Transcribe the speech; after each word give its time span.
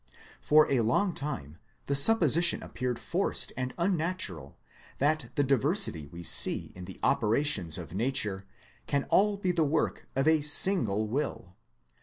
For 0.41 0.67
a 0.71 0.79
long 0.79 1.13
time, 1.13 1.59
the 1.85 1.93
supposition 1.93 2.63
appeared 2.63 2.97
forced 2.97 3.53
and 3.55 3.71
unnatural 3.77 4.57
that 4.97 5.27
the 5.35 5.43
diversity 5.43 6.07
we 6.07 6.23
see 6.23 6.71
in 6.73 6.85
the 6.85 6.99
operations 7.03 7.77
of 7.77 7.93
nature 7.93 8.47
can 8.87 9.03
all 9.11 9.37
be 9.37 9.51
the 9.51 9.63
work 9.63 10.07
of 10.15 10.27
a 10.27 10.41
single 10.41 11.07
will. 11.07 11.55